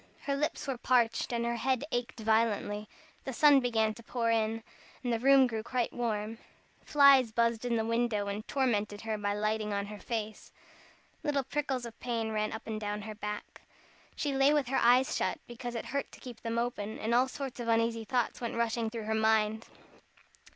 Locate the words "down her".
12.81-13.13